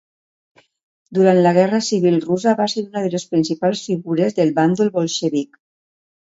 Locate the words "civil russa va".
1.89-2.67